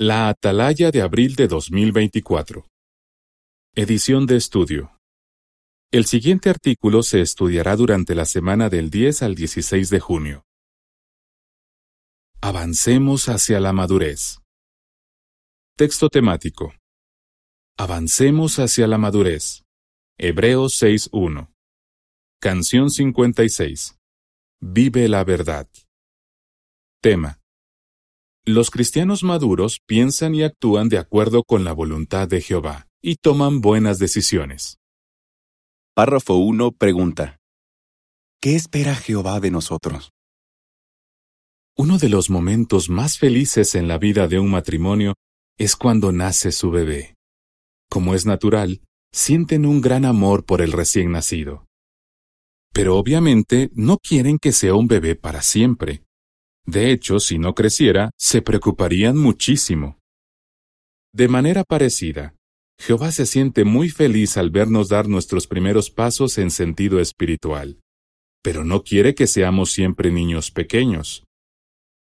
La 0.00 0.28
Atalaya 0.28 0.92
de 0.92 1.02
abril 1.02 1.34
de 1.34 1.48
2024. 1.48 2.64
Edición 3.74 4.26
de 4.26 4.36
estudio. 4.36 4.96
El 5.90 6.04
siguiente 6.04 6.50
artículo 6.50 7.02
se 7.02 7.20
estudiará 7.20 7.74
durante 7.74 8.14
la 8.14 8.24
semana 8.24 8.68
del 8.68 8.90
10 8.90 9.22
al 9.24 9.34
16 9.34 9.90
de 9.90 9.98
junio. 9.98 10.44
Avancemos 12.40 13.28
hacia 13.28 13.58
la 13.58 13.72
madurez. 13.72 14.38
Texto 15.76 16.08
temático. 16.08 16.72
Avancemos 17.76 18.60
hacia 18.60 18.86
la 18.86 18.98
madurez. 18.98 19.64
Hebreos 20.16 20.80
6.1. 20.80 21.52
Canción 22.40 22.90
56. 22.90 23.98
Vive 24.60 25.08
la 25.08 25.24
verdad. 25.24 25.68
Tema. 27.02 27.40
Los 28.50 28.70
cristianos 28.70 29.24
maduros 29.24 29.78
piensan 29.84 30.34
y 30.34 30.42
actúan 30.42 30.88
de 30.88 30.96
acuerdo 30.96 31.44
con 31.44 31.64
la 31.64 31.74
voluntad 31.74 32.26
de 32.26 32.40
Jehová 32.40 32.88
y 33.02 33.16
toman 33.16 33.60
buenas 33.60 33.98
decisiones. 33.98 34.78
Párrafo 35.94 36.36
1 36.36 36.72
pregunta. 36.72 37.40
¿Qué 38.40 38.56
espera 38.56 38.94
Jehová 38.94 39.38
de 39.40 39.50
nosotros? 39.50 40.12
Uno 41.76 41.98
de 41.98 42.08
los 42.08 42.30
momentos 42.30 42.88
más 42.88 43.18
felices 43.18 43.74
en 43.74 43.86
la 43.86 43.98
vida 43.98 44.28
de 44.28 44.38
un 44.38 44.50
matrimonio 44.50 45.12
es 45.58 45.76
cuando 45.76 46.10
nace 46.10 46.50
su 46.50 46.70
bebé. 46.70 47.16
Como 47.90 48.14
es 48.14 48.24
natural, 48.24 48.80
sienten 49.12 49.66
un 49.66 49.82
gran 49.82 50.06
amor 50.06 50.46
por 50.46 50.62
el 50.62 50.72
recién 50.72 51.12
nacido. 51.12 51.66
Pero 52.72 52.96
obviamente 52.96 53.70
no 53.74 53.98
quieren 53.98 54.38
que 54.38 54.52
sea 54.52 54.74
un 54.74 54.88
bebé 54.88 55.16
para 55.16 55.42
siempre. 55.42 56.07
De 56.68 56.92
hecho, 56.92 57.18
si 57.18 57.38
no 57.38 57.54
creciera, 57.54 58.10
se 58.18 58.42
preocuparían 58.42 59.16
muchísimo. 59.16 59.98
De 61.14 61.26
manera 61.26 61.64
parecida, 61.64 62.34
Jehová 62.78 63.10
se 63.10 63.24
siente 63.24 63.64
muy 63.64 63.88
feliz 63.88 64.36
al 64.36 64.50
vernos 64.50 64.90
dar 64.90 65.08
nuestros 65.08 65.46
primeros 65.46 65.90
pasos 65.90 66.36
en 66.36 66.50
sentido 66.50 67.00
espiritual, 67.00 67.80
pero 68.42 68.64
no 68.64 68.82
quiere 68.82 69.14
que 69.14 69.26
seamos 69.26 69.72
siempre 69.72 70.12
niños 70.12 70.50
pequeños. 70.50 71.24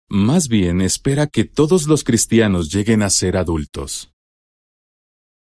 Más 0.09 0.47
bien 0.47 0.81
espera 0.81 1.27
que 1.27 1.43
todos 1.43 1.85
los 1.85 2.03
cristianos 2.03 2.73
lleguen 2.73 3.03
a 3.03 3.11
ser 3.11 3.37
adultos. 3.37 4.11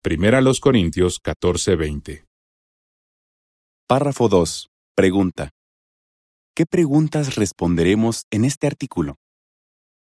Primera 0.04 0.42
los 0.42 0.59
Corintios 0.59 1.20
14:20. 1.20 2.24
Párrafo 3.88 4.30
2. 4.30 4.70
Pregunta. 4.96 5.50
¿Qué 6.58 6.66
preguntas 6.66 7.36
responderemos 7.36 8.25
en 8.31 8.44
este 8.44 8.66
artículo? 8.66 9.17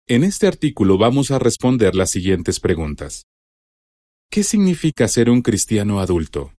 En 0.06 0.24
este 0.24 0.46
artículo 0.46 0.98
vamos 0.98 1.30
a 1.30 1.38
responder 1.38 1.94
las 1.94 2.10
siguientes 2.10 2.60
preguntas. 2.60 3.24
¿Qué 4.30 4.42
significa 4.42 5.08
ser 5.08 5.30
un 5.30 5.40
cristiano 5.40 6.00
adulto? 6.00 6.52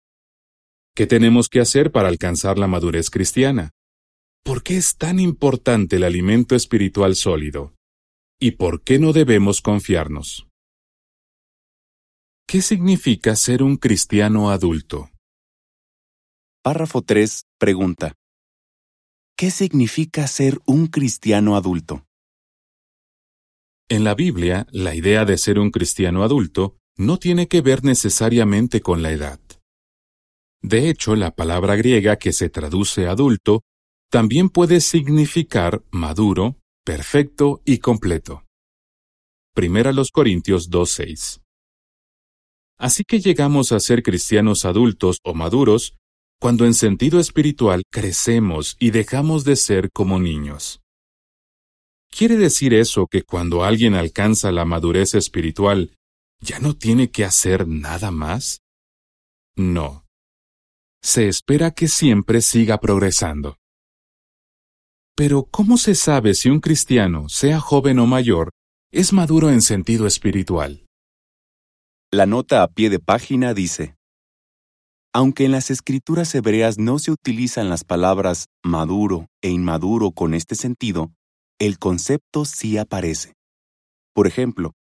¿Qué 0.97 1.07
tenemos 1.07 1.51
que 1.51 1.61
hacer 1.61 1.93
para 1.93 2.09
alcanzar 2.09 2.57
la 2.59 2.67
madurez 2.67 3.11
cristiana? 3.11 3.73
¿Por 4.43 4.63
qué 4.63 4.79
es 4.79 4.97
tan 4.97 5.21
importante 5.21 5.97
el 5.97 6.05
alimento 6.05 6.55
espiritual 6.57 7.15
sólido? 7.15 7.75
¿Y 8.41 8.53
por 8.53 8.85
qué 8.85 8.99
no 8.99 9.13
debemos 9.13 9.61
confiarnos? 9.61 10.49
¿Qué 12.49 12.63
significa 12.63 13.37
ser 13.37 13.63
un 13.63 13.77
cristiano 13.77 14.49
adulto? 14.49 15.11
Párrafo 16.63 17.03
3. 17.03 17.45
Pregunta. 17.59 18.15
¿Qué 19.37 19.51
significa 19.51 20.29
ser 20.29 20.61
un 20.65 20.87
cristiano 20.87 21.57
adulto? 21.57 22.07
En 23.89 24.05
la 24.05 24.15
Biblia, 24.15 24.69
la 24.71 24.95
idea 24.95 25.25
de 25.25 25.39
ser 25.39 25.59
un 25.59 25.73
cristiano 25.73 26.23
adulto 26.23 26.79
no 26.97 27.19
tiene 27.19 27.49
que 27.49 27.61
ver 27.61 27.83
necesariamente 27.83 28.81
con 28.81 29.03
la 29.03 29.11
edad. 29.11 29.41
De 30.63 30.89
hecho, 30.89 31.17
la 31.17 31.33
palabra 31.33 31.75
griega 31.75 32.17
que 32.17 32.33
se 32.33 32.49
traduce 32.49 33.09
adulto 33.09 33.63
también 34.09 34.51
puede 34.51 34.81
significar 34.81 35.83
maduro, 35.91 36.61
perfecto 36.85 37.61
y 37.65 37.79
completo. 37.79 38.45
Primera 39.53 39.93
los 39.93 40.13
Corintios 40.13 40.71
2.6. 40.71 41.43
Así 42.79 43.03
que 43.03 43.19
llegamos 43.19 43.73
a 43.73 43.81
ser 43.81 44.05
cristianos 44.05 44.65
adultos 44.65 45.19
o 45.25 45.35
maduros 45.35 45.97
cuando 46.45 46.67
en 46.67 46.75
sentido 46.75 47.21
espiritual 47.21 47.85
crecemos 47.91 48.77
y 48.79 48.91
dejamos 48.91 49.45
de 49.45 49.57
ser 49.57 49.91
como 49.91 50.21
niños. 50.21 50.83
¿Quiere 52.11 52.37
decir 52.37 52.75
eso 52.75 53.07
que 53.07 53.23
cuando 53.23 53.65
alguien 53.65 53.95
alcanza 53.95 54.53
la 54.53 54.67
madurez 54.67 55.15
espiritual, 55.15 55.97
ya 56.41 56.59
no 56.59 56.77
tiene 56.77 57.11
que 57.11 57.25
hacer 57.25 57.67
nada 57.67 58.11
más? 58.11 58.61
No. 59.57 60.05
Se 61.03 61.29
espera 61.29 61.71
que 61.71 61.89
siempre 61.89 62.43
siga 62.43 62.77
progresando. 62.77 63.57
Pero 65.17 65.45
¿cómo 65.51 65.79
se 65.79 65.95
sabe 65.95 66.35
si 66.35 66.51
un 66.51 66.61
cristiano, 66.61 67.31
sea 67.31 67.59
joven 67.59 67.99
o 68.01 68.07
mayor, 68.07 68.51
es 68.93 69.15
maduro 69.15 69.49
en 69.49 69.63
sentido 69.63 70.07
espiritual? 70.07 70.85
La 72.13 72.27
nota 72.27 72.63
a 72.63 72.69
pie 72.69 72.91
de 72.91 72.99
página 72.99 73.55
dice, 73.55 73.97
Aunque 75.17 75.45
en 75.45 75.53
las 75.53 75.71
escrituras 75.71 76.35
hebreas 76.35 76.77
no 76.77 76.99
se 76.99 77.13
utilizan 77.13 77.69
las 77.69 77.85
palabras 77.85 78.47
maduro 78.65 79.29
e 79.43 79.49
inmaduro 79.49 80.11
con 80.11 80.35
este 80.35 80.57
sentido, 80.57 81.13
el 81.61 81.79
concepto 81.79 82.45
sí 82.45 82.79
aparece. 82.79 83.35
Por 84.13 84.27
ejemplo, 84.27 84.73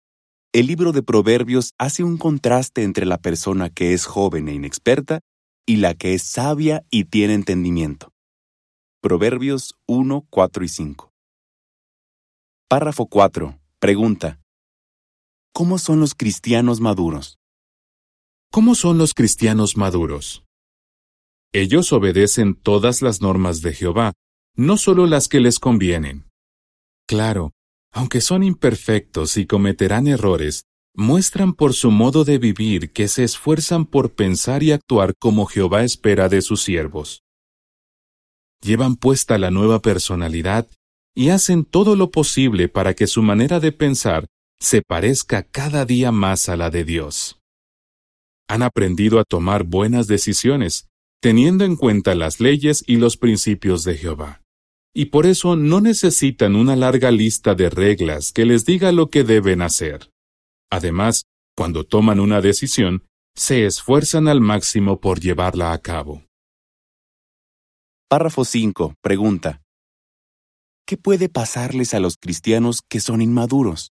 el 0.52 0.66
libro 0.66 0.90
de 0.90 1.04
Proverbios 1.04 1.70
hace 1.78 2.02
un 2.02 2.16
contraste 2.16 2.82
entre 2.82 3.06
la 3.06 3.18
persona 3.18 3.70
que 3.70 3.94
es 3.94 4.06
joven 4.06 4.48
e 4.48 4.54
inexperta 4.54 5.20
y 5.66 5.76
la 5.76 5.94
que 5.94 6.14
es 6.14 6.24
sabia 6.24 6.82
y 6.90 7.04
tiene 7.04 7.34
entendimiento. 7.34 8.10
Proverbios 9.00 9.74
1, 9.86 10.26
4 10.30 10.64
y 10.64 10.68
5. 10.68 11.12
Párrafo 12.68 13.06
4. 13.06 13.56
Pregunta. 13.78 14.40
¿Cómo 15.52 15.78
son 15.78 16.00
los 16.00 16.16
cristianos 16.16 16.80
maduros? 16.80 17.38
¿Cómo 18.54 18.76
son 18.76 18.98
los 18.98 19.14
cristianos 19.14 19.76
maduros? 19.76 20.44
Ellos 21.52 21.92
obedecen 21.92 22.54
todas 22.54 23.02
las 23.02 23.20
normas 23.20 23.62
de 23.62 23.72
Jehová, 23.72 24.12
no 24.54 24.76
solo 24.76 25.08
las 25.08 25.26
que 25.26 25.40
les 25.40 25.58
convienen. 25.58 26.30
Claro, 27.08 27.50
aunque 27.90 28.20
son 28.20 28.44
imperfectos 28.44 29.38
y 29.38 29.46
cometerán 29.46 30.06
errores, 30.06 30.66
muestran 30.94 31.54
por 31.54 31.74
su 31.74 31.90
modo 31.90 32.22
de 32.22 32.38
vivir 32.38 32.92
que 32.92 33.08
se 33.08 33.24
esfuerzan 33.24 33.86
por 33.86 34.14
pensar 34.14 34.62
y 34.62 34.70
actuar 34.70 35.14
como 35.18 35.46
Jehová 35.46 35.82
espera 35.82 36.28
de 36.28 36.40
sus 36.40 36.62
siervos 36.62 37.24
llevan 38.62 38.94
puesta 38.94 39.36
la 39.36 39.50
nueva 39.50 39.82
personalidad 39.82 40.68
y 41.12 41.30
hacen 41.30 41.64
todo 41.64 41.96
lo 41.96 42.12
posible 42.12 42.68
para 42.68 42.94
que 42.94 43.08
su 43.08 43.20
manera 43.20 43.58
de 43.58 43.72
pensar 43.72 44.26
se 44.60 44.80
parezca 44.80 45.42
cada 45.42 45.84
día 45.84 46.12
más 46.12 46.48
a 46.48 46.56
la 46.56 46.70
de 46.70 46.84
Dios. 46.84 47.43
Han 48.48 48.62
aprendido 48.62 49.18
a 49.18 49.24
tomar 49.24 49.64
buenas 49.64 50.06
decisiones, 50.06 50.88
teniendo 51.20 51.64
en 51.64 51.76
cuenta 51.76 52.14
las 52.14 52.40
leyes 52.40 52.84
y 52.86 52.96
los 52.96 53.16
principios 53.16 53.84
de 53.84 53.96
Jehová. 53.96 54.42
Y 54.94 55.06
por 55.06 55.26
eso 55.26 55.56
no 55.56 55.80
necesitan 55.80 56.54
una 56.54 56.76
larga 56.76 57.10
lista 57.10 57.54
de 57.54 57.70
reglas 57.70 58.32
que 58.32 58.44
les 58.44 58.64
diga 58.64 58.92
lo 58.92 59.08
que 59.10 59.24
deben 59.24 59.62
hacer. 59.62 60.10
Además, 60.70 61.24
cuando 61.56 61.84
toman 61.84 62.20
una 62.20 62.40
decisión, 62.40 63.04
se 63.34 63.66
esfuerzan 63.66 64.28
al 64.28 64.40
máximo 64.40 65.00
por 65.00 65.20
llevarla 65.20 65.72
a 65.72 65.78
cabo. 65.78 66.24
Párrafo 68.08 68.44
5. 68.44 68.94
Pregunta. 69.00 69.62
¿Qué 70.86 70.96
puede 70.96 71.28
pasarles 71.28 71.94
a 71.94 72.00
los 72.00 72.16
cristianos 72.16 72.82
que 72.88 73.00
son 73.00 73.22
inmaduros? 73.22 73.90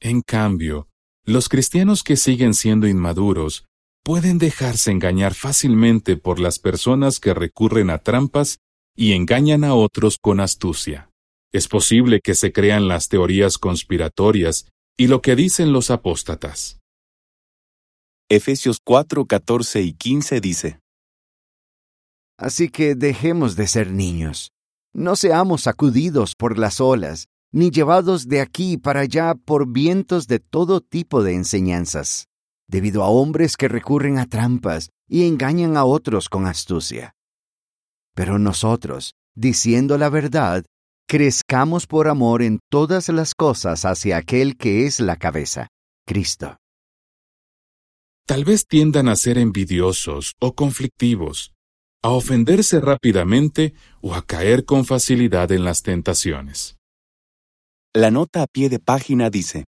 En 0.00 0.20
cambio, 0.20 0.88
los 1.26 1.48
cristianos 1.48 2.02
que 2.02 2.16
siguen 2.16 2.52
siendo 2.52 2.86
inmaduros 2.86 3.64
pueden 4.04 4.36
dejarse 4.36 4.90
engañar 4.90 5.32
fácilmente 5.34 6.18
por 6.18 6.38
las 6.38 6.58
personas 6.58 7.18
que 7.18 7.32
recurren 7.32 7.88
a 7.88 7.98
trampas 7.98 8.58
y 8.94 9.12
engañan 9.12 9.64
a 9.64 9.74
otros 9.74 10.18
con 10.20 10.40
astucia. 10.40 11.10
Es 11.52 11.68
posible 11.68 12.20
que 12.22 12.34
se 12.34 12.52
crean 12.52 12.88
las 12.88 13.08
teorías 13.08 13.56
conspiratorias 13.56 14.68
y 14.98 15.06
lo 15.06 15.22
que 15.22 15.34
dicen 15.34 15.72
los 15.72 15.90
apóstatas. 15.90 16.80
Efesios 18.28 18.78
4, 18.84 19.24
14 19.24 19.82
y 19.82 19.94
15 19.94 20.40
dice, 20.40 20.80
Así 22.36 22.68
que 22.68 22.94
dejemos 22.94 23.56
de 23.56 23.66
ser 23.68 23.90
niños. 23.90 24.50
No 24.92 25.16
seamos 25.16 25.62
sacudidos 25.62 26.34
por 26.36 26.58
las 26.58 26.80
olas, 26.80 27.26
ni 27.54 27.70
llevados 27.70 28.26
de 28.26 28.40
aquí 28.40 28.76
para 28.76 29.00
allá 29.02 29.36
por 29.36 29.70
vientos 29.70 30.26
de 30.26 30.40
todo 30.40 30.80
tipo 30.80 31.22
de 31.22 31.34
enseñanzas, 31.34 32.26
debido 32.66 33.04
a 33.04 33.08
hombres 33.08 33.56
que 33.56 33.68
recurren 33.68 34.18
a 34.18 34.26
trampas 34.26 34.90
y 35.08 35.24
engañan 35.28 35.76
a 35.76 35.84
otros 35.84 36.28
con 36.28 36.46
astucia. 36.46 37.14
Pero 38.12 38.40
nosotros, 38.40 39.14
diciendo 39.36 39.98
la 39.98 40.08
verdad, 40.08 40.64
crezcamos 41.06 41.86
por 41.86 42.08
amor 42.08 42.42
en 42.42 42.58
todas 42.72 43.08
las 43.08 43.36
cosas 43.36 43.84
hacia 43.84 44.16
aquel 44.16 44.56
que 44.56 44.86
es 44.86 44.98
la 44.98 45.14
cabeza, 45.14 45.68
Cristo. 46.04 46.56
Tal 48.26 48.44
vez 48.44 48.66
tiendan 48.66 49.06
a 49.06 49.14
ser 49.14 49.38
envidiosos 49.38 50.34
o 50.40 50.56
conflictivos, 50.56 51.52
a 52.02 52.08
ofenderse 52.08 52.80
rápidamente 52.80 53.74
o 54.00 54.12
a 54.12 54.26
caer 54.26 54.64
con 54.64 54.84
facilidad 54.84 55.52
en 55.52 55.62
las 55.62 55.82
tentaciones. 55.82 56.78
La 57.96 58.10
nota 58.10 58.42
a 58.42 58.46
pie 58.48 58.68
de 58.68 58.80
página 58.80 59.30
dice, 59.30 59.66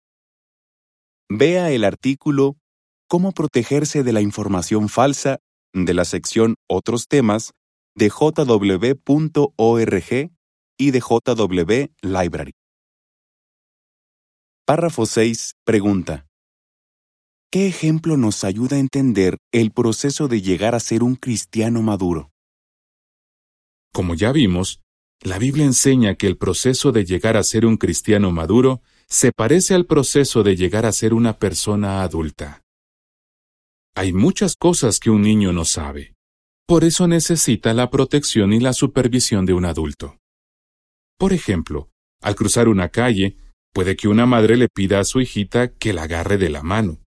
Vea 1.28 1.70
el 1.72 1.84
artículo 1.84 2.56
Cómo 3.06 3.32
protegerse 3.32 4.02
de 4.02 4.14
la 4.14 4.22
información 4.22 4.88
falsa 4.88 5.40
de 5.74 5.92
la 5.92 6.06
sección 6.06 6.54
Otros 6.66 7.06
temas 7.06 7.52
de 7.94 8.08
jw.org 8.08 9.00
y 10.78 10.90
de 10.90 11.00
JW 11.00 11.92
Library. 12.00 12.52
Párrafo 14.64 15.04
6. 15.04 15.52
Pregunta. 15.66 16.26
¿Qué 17.52 17.66
ejemplo 17.66 18.16
nos 18.16 18.42
ayuda 18.42 18.76
a 18.76 18.80
entender 18.80 19.36
el 19.52 19.70
proceso 19.70 20.28
de 20.28 20.40
llegar 20.40 20.74
a 20.74 20.80
ser 20.80 21.02
un 21.02 21.16
cristiano 21.16 21.82
maduro? 21.82 22.30
Como 23.92 24.14
ya 24.14 24.32
vimos, 24.32 24.80
la 25.22 25.38
Biblia 25.38 25.64
enseña 25.64 26.16
que 26.16 26.26
el 26.26 26.36
proceso 26.36 26.92
de 26.92 27.04
llegar 27.04 27.36
a 27.36 27.42
ser 27.42 27.64
un 27.64 27.76
cristiano 27.76 28.30
maduro 28.30 28.82
se 29.08 29.32
parece 29.32 29.74
al 29.74 29.86
proceso 29.86 30.42
de 30.42 30.56
llegar 30.56 30.86
a 30.86 30.92
ser 30.92 31.14
una 31.14 31.38
persona 31.38 32.02
adulta. 32.02 32.62
Hay 33.94 34.12
muchas 34.12 34.56
cosas 34.56 34.98
que 34.98 35.10
un 35.10 35.22
niño 35.22 35.52
no 35.52 35.64
sabe. 35.64 36.14
Por 36.66 36.84
eso 36.84 37.06
necesita 37.06 37.74
la 37.74 37.90
protección 37.90 38.52
y 38.52 38.60
la 38.60 38.72
supervisión 38.72 39.46
de 39.46 39.52
un 39.52 39.64
adulto. 39.64 40.18
Por 41.18 41.32
ejemplo, 41.32 41.90
al 42.20 42.34
cruzar 42.34 42.68
una 42.68 42.88
calle, 42.88 43.36
puede 43.72 43.96
que 43.96 44.08
una 44.08 44.26
madre 44.26 44.56
le 44.56 44.68
pida 44.68 44.98
a 45.00 45.04
su 45.04 45.20
hijita 45.20 45.68
que 45.74 45.92
la 45.92 46.04
agarre 46.04 46.38
de 46.38 46.48
la 46.50 46.62
mano. 46.62 47.00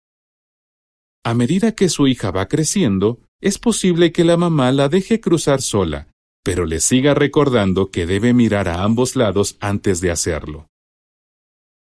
A 1.24 1.34
medida 1.34 1.72
que 1.72 1.88
su 1.88 2.06
hija 2.06 2.30
va 2.30 2.48
creciendo, 2.48 3.22
es 3.40 3.58
posible 3.58 4.12
que 4.12 4.24
la 4.24 4.36
mamá 4.36 4.72
la 4.72 4.88
deje 4.88 5.20
cruzar 5.20 5.62
sola, 5.62 6.13
pero 6.44 6.66
le 6.66 6.78
siga 6.78 7.14
recordando 7.14 7.90
que 7.90 8.06
debe 8.06 8.34
mirar 8.34 8.68
a 8.68 8.84
ambos 8.84 9.16
lados 9.16 9.56
antes 9.60 10.00
de 10.00 10.10
hacerlo. 10.10 10.68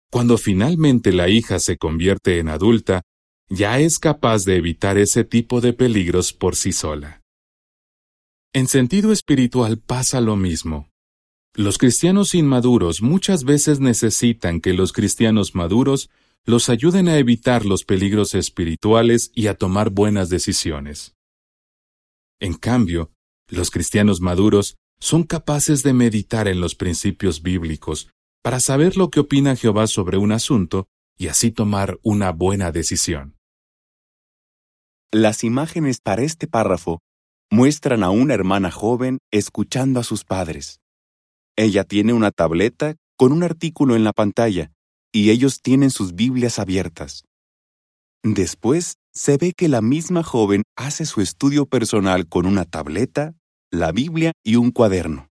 Cuando 0.09 0.37
finalmente 0.37 1.11
la 1.11 1.27
hija 1.27 1.59
se 1.59 1.77
convierte 1.77 2.39
en 2.39 2.47
adulta, 2.47 3.01
ya 3.49 3.79
es 3.79 3.99
capaz 3.99 4.45
de 4.45 4.55
evitar 4.55 4.97
ese 4.97 5.25
tipo 5.25 5.59
de 5.59 5.73
peligros 5.73 6.31
por 6.31 6.55
sí 6.55 6.71
sola. 6.71 7.21
En 8.53 8.67
sentido 8.67 9.11
espiritual 9.11 9.77
pasa 9.77 10.21
lo 10.21 10.37
mismo. 10.37 10.89
Los 11.53 11.77
cristianos 11.77 12.33
inmaduros 12.33 13.01
muchas 13.01 13.43
veces 13.43 13.81
necesitan 13.81 14.61
que 14.61 14.73
los 14.73 14.93
cristianos 14.93 15.55
maduros 15.55 16.09
los 16.45 16.69
ayuden 16.69 17.09
a 17.09 17.17
evitar 17.17 17.65
los 17.65 17.83
peligros 17.83 18.33
espirituales 18.33 19.31
y 19.35 19.47
a 19.47 19.55
tomar 19.55 19.89
buenas 19.89 20.29
decisiones. 20.29 21.15
En 22.39 22.53
cambio, 22.53 23.11
los 23.47 23.71
cristianos 23.71 24.21
maduros 24.21 24.77
son 24.99 25.23
capaces 25.23 25.83
de 25.83 25.93
meditar 25.93 26.47
en 26.47 26.59
los 26.59 26.75
principios 26.75 27.41
bíblicos 27.41 28.09
para 28.43 28.59
saber 28.59 28.97
lo 28.97 29.09
que 29.09 29.19
opina 29.19 29.55
Jehová 29.55 29.87
sobre 29.87 30.17
un 30.17 30.31
asunto 30.31 30.87
y 31.17 31.27
así 31.27 31.51
tomar 31.51 31.99
una 32.03 32.31
buena 32.31 32.71
decisión. 32.71 33.35
Las 35.11 35.43
imágenes 35.43 35.99
para 36.01 36.23
este 36.23 36.47
párrafo 36.47 36.99
muestran 37.49 38.03
a 38.03 38.09
una 38.09 38.33
hermana 38.33 38.71
joven 38.71 39.19
escuchando 39.31 39.99
a 39.99 40.03
sus 40.03 40.23
padres. 40.23 40.79
Ella 41.55 41.83
tiene 41.83 42.13
una 42.13 42.31
tableta 42.31 42.95
con 43.17 43.31
un 43.31 43.43
artículo 43.43 43.95
en 43.95 44.03
la 44.03 44.13
pantalla 44.13 44.71
y 45.11 45.31
ellos 45.31 45.61
tienen 45.61 45.89
sus 45.89 46.13
Biblias 46.13 46.59
abiertas. 46.59 47.23
Después 48.23 48.97
se 49.13 49.37
ve 49.37 49.53
que 49.53 49.67
la 49.67 49.81
misma 49.81 50.23
joven 50.23 50.63
hace 50.75 51.05
su 51.05 51.21
estudio 51.21 51.65
personal 51.65 52.27
con 52.27 52.45
una 52.45 52.65
tableta, 52.65 53.33
la 53.71 53.91
Biblia 53.91 54.31
y 54.43 54.55
un 54.55 54.71
cuaderno. 54.71 55.29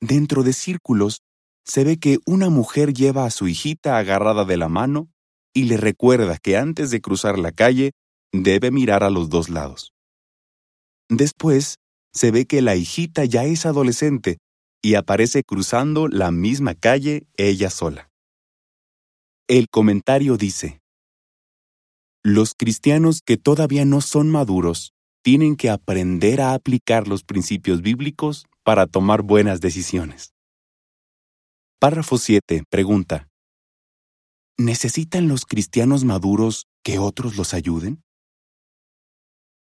Dentro 0.00 0.42
de 0.42 0.52
círculos 0.52 1.20
se 1.64 1.84
ve 1.84 1.98
que 1.98 2.18
una 2.26 2.50
mujer 2.50 2.92
lleva 2.92 3.26
a 3.26 3.30
su 3.30 3.46
hijita 3.46 3.98
agarrada 3.98 4.44
de 4.44 4.56
la 4.56 4.68
mano 4.68 5.08
y 5.54 5.64
le 5.64 5.76
recuerda 5.76 6.38
que 6.38 6.56
antes 6.56 6.90
de 6.90 7.00
cruzar 7.00 7.38
la 7.38 7.52
calle 7.52 7.92
debe 8.32 8.70
mirar 8.70 9.04
a 9.04 9.10
los 9.10 9.28
dos 9.28 9.48
lados. 9.48 9.92
Después 11.08 11.76
se 12.12 12.30
ve 12.30 12.46
que 12.46 12.62
la 12.62 12.74
hijita 12.74 13.24
ya 13.24 13.44
es 13.44 13.66
adolescente 13.66 14.38
y 14.82 14.94
aparece 14.94 15.44
cruzando 15.44 16.08
la 16.08 16.30
misma 16.30 16.74
calle 16.74 17.26
ella 17.36 17.70
sola. 17.70 18.10
El 19.48 19.68
comentario 19.70 20.36
dice, 20.36 20.80
Los 22.22 22.54
cristianos 22.54 23.22
que 23.24 23.36
todavía 23.36 23.84
no 23.84 24.00
son 24.00 24.30
maduros 24.30 24.92
tienen 25.22 25.56
que 25.56 25.70
aprender 25.70 26.40
a 26.40 26.54
aplicar 26.54 27.08
los 27.08 27.24
principios 27.24 27.82
bíblicos 27.82 28.46
para 28.62 28.86
tomar 28.86 29.22
buenas 29.22 29.60
decisiones. 29.60 30.32
Párrafo 31.80 32.18
7. 32.18 32.64
Pregunta. 32.68 33.28
¿Necesitan 34.56 35.28
los 35.28 35.46
cristianos 35.46 36.04
maduros 36.04 36.66
que 36.82 36.98
otros 36.98 37.36
los 37.36 37.54
ayuden? 37.54 38.02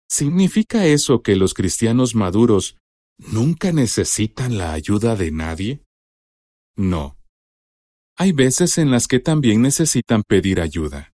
¿Significa 0.08 0.86
eso 0.86 1.24
que 1.24 1.36
los 1.36 1.56
cristianos 1.56 2.14
maduros 2.14 2.78
nunca 3.18 3.72
necesitan 3.72 4.58
la 4.60 4.74
ayuda 4.74 5.16
de 5.16 5.32
nadie? 5.32 5.84
No. 6.76 7.18
Hay 8.16 8.32
veces 8.32 8.78
en 8.78 8.92
las 8.92 9.08
que 9.08 9.20
también 9.20 9.64
necesitan 9.64 10.22
pedir 10.22 10.62
ayuda. 10.62 11.14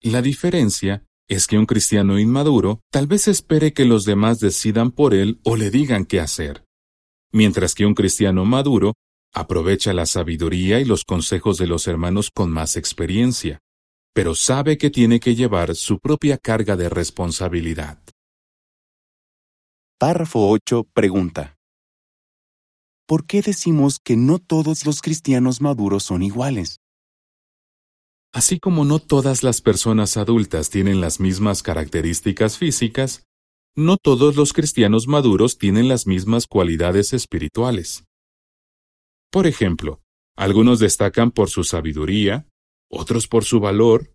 La 0.00 0.22
diferencia 0.22 1.04
es 1.28 1.46
que 1.46 1.58
un 1.58 1.66
cristiano 1.66 2.18
inmaduro 2.18 2.80
tal 2.90 3.06
vez 3.06 3.28
espere 3.28 3.72
que 3.72 3.84
los 3.84 4.04
demás 4.04 4.38
decidan 4.38 4.90
por 4.90 5.14
él 5.14 5.40
o 5.44 5.56
le 5.56 5.70
digan 5.70 6.04
qué 6.04 6.20
hacer, 6.20 6.64
mientras 7.32 7.74
que 7.74 7.86
un 7.86 7.94
cristiano 7.94 8.44
maduro 8.44 8.94
aprovecha 9.34 9.92
la 9.92 10.06
sabiduría 10.06 10.80
y 10.80 10.84
los 10.84 11.04
consejos 11.04 11.58
de 11.58 11.66
los 11.66 11.86
hermanos 11.88 12.30
con 12.32 12.50
más 12.50 12.76
experiencia, 12.76 13.58
pero 14.14 14.34
sabe 14.34 14.78
que 14.78 14.90
tiene 14.90 15.20
que 15.20 15.34
llevar 15.34 15.74
su 15.74 15.98
propia 15.98 16.38
carga 16.38 16.76
de 16.76 16.88
responsabilidad. 16.88 17.98
Párrafo 19.98 20.48
8 20.48 20.86
pregunta. 20.92 21.56
¿Por 23.06 23.26
qué 23.26 23.42
decimos 23.42 23.98
que 24.02 24.16
no 24.16 24.38
todos 24.38 24.84
los 24.86 25.00
cristianos 25.00 25.60
maduros 25.60 26.04
son 26.04 26.22
iguales? 26.22 26.80
Así 28.36 28.60
como 28.60 28.84
no 28.84 28.98
todas 28.98 29.42
las 29.42 29.62
personas 29.62 30.18
adultas 30.18 30.68
tienen 30.68 31.00
las 31.00 31.20
mismas 31.20 31.62
características 31.62 32.58
físicas, 32.58 33.24
no 33.74 33.96
todos 33.96 34.36
los 34.36 34.52
cristianos 34.52 35.08
maduros 35.08 35.56
tienen 35.56 35.88
las 35.88 36.06
mismas 36.06 36.46
cualidades 36.46 37.14
espirituales. 37.14 38.04
Por 39.32 39.46
ejemplo, 39.46 40.02
algunos 40.36 40.80
destacan 40.80 41.30
por 41.30 41.48
su 41.48 41.64
sabiduría, 41.64 42.46
otros 42.90 43.26
por 43.26 43.46
su 43.46 43.58
valor, 43.58 44.12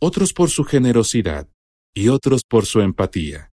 otros 0.00 0.32
por 0.32 0.48
su 0.48 0.64
generosidad 0.64 1.46
y 1.94 2.08
otros 2.08 2.44
por 2.48 2.64
su 2.64 2.80
empatía. 2.80 3.50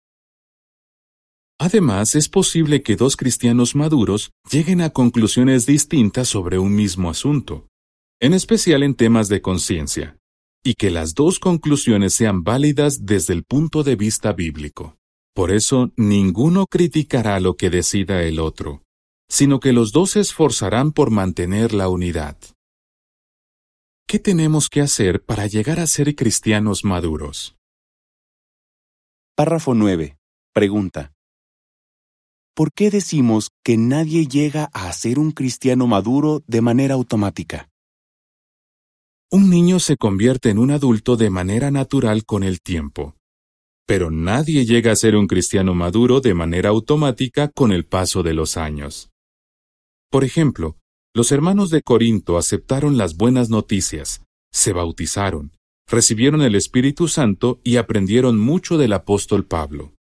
Además, 1.57 2.15
es 2.15 2.27
posible 2.27 2.83
que 2.83 2.97
dos 2.97 3.15
cristianos 3.15 3.75
maduros 3.75 4.31
lleguen 4.51 4.81
a 4.81 4.89
conclusiones 4.89 5.65
distintas 5.65 6.27
sobre 6.27 6.59
un 6.59 6.75
mismo 6.75 7.09
asunto, 7.09 7.70
en 8.21 8.35
especial 8.35 8.83
en 8.83 8.93
temas 8.93 9.29
de 9.29 9.41
conciencia, 9.41 10.17
y 10.63 10.75
que 10.75 10.91
las 10.91 11.15
dos 11.15 11.39
conclusiones 11.39 12.13
sean 12.13 12.43
válidas 12.43 13.07
desde 13.07 13.33
el 13.33 13.43
punto 13.43 13.81
de 13.81 13.95
vista 13.95 14.31
bíblico. 14.31 14.95
Por 15.33 15.51
eso, 15.51 15.91
ninguno 15.97 16.67
criticará 16.67 17.39
lo 17.39 17.55
que 17.55 17.71
decida 17.71 18.21
el 18.21 18.39
otro, 18.39 18.83
sino 19.27 19.59
que 19.59 19.73
los 19.73 19.91
dos 19.91 20.11
se 20.11 20.19
esforzarán 20.19 20.91
por 20.91 21.09
mantener 21.09 21.73
la 21.73 21.89
unidad. 21.89 22.37
¿Qué 24.07 24.19
tenemos 24.19 24.69
que 24.69 24.81
hacer 24.81 25.23
para 25.23 25.47
llegar 25.47 25.79
a 25.79 25.87
ser 25.87 26.13
cristianos 26.15 26.83
maduros? 26.83 27.55
Párrafo 29.35 29.73
9. 29.73 30.17
Pregunta. 30.53 31.11
¿Por 32.53 32.71
qué 32.71 32.91
decimos 32.91 33.49
que 33.63 33.77
nadie 33.77 34.27
llega 34.27 34.65
a 34.73 34.91
ser 34.93 35.17
un 35.17 35.31
cristiano 35.31 35.87
maduro 35.87 36.43
de 36.45 36.61
manera 36.61 36.93
automática? 36.93 37.70
Un 39.33 39.49
niño 39.49 39.79
se 39.79 39.95
convierte 39.95 40.49
en 40.49 40.59
un 40.59 40.71
adulto 40.71 41.15
de 41.15 41.29
manera 41.29 41.71
natural 41.71 42.25
con 42.25 42.43
el 42.43 42.61
tiempo, 42.61 43.15
pero 43.87 44.11
nadie 44.11 44.65
llega 44.65 44.91
a 44.91 44.95
ser 44.97 45.15
un 45.15 45.25
cristiano 45.25 45.73
maduro 45.73 46.19
de 46.19 46.33
manera 46.33 46.67
automática 46.67 47.47
con 47.47 47.71
el 47.71 47.85
paso 47.85 48.23
de 48.23 48.33
los 48.33 48.57
años. 48.57 49.09
Por 50.09 50.25
ejemplo, 50.25 50.75
los 51.15 51.31
hermanos 51.31 51.69
de 51.69 51.81
Corinto 51.81 52.37
aceptaron 52.37 52.97
las 52.97 53.15
buenas 53.15 53.49
noticias, 53.49 54.21
se 54.51 54.73
bautizaron, 54.73 55.55
recibieron 55.87 56.41
el 56.41 56.55
Espíritu 56.55 57.07
Santo 57.07 57.61
y 57.63 57.77
aprendieron 57.77 58.37
mucho 58.37 58.77
del 58.77 58.91
apóstol 58.91 59.45
Pablo. 59.45 59.93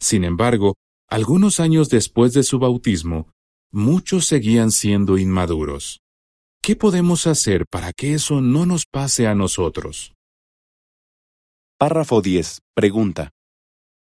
Sin 0.00 0.24
embargo, 0.24 0.74
algunos 1.08 1.60
años 1.60 1.88
después 1.88 2.32
de 2.32 2.42
su 2.42 2.58
bautismo, 2.58 3.30
muchos 3.70 4.26
seguían 4.26 4.72
siendo 4.72 5.18
inmaduros. 5.18 6.03
¿Qué 6.66 6.76
podemos 6.76 7.26
hacer 7.26 7.66
para 7.70 7.92
que 7.92 8.14
eso 8.14 8.40
no 8.40 8.64
nos 8.64 8.86
pase 8.86 9.26
a 9.26 9.34
nosotros? 9.34 10.14
Párrafo 11.78 12.22
10. 12.22 12.60
Pregunta. 12.74 13.32